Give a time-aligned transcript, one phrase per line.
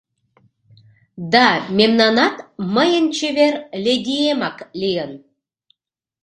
[1.33, 1.45] Да
[1.77, 2.35] мемнанат
[2.75, 5.11] «Мыйын чевер ледиемак» лийын.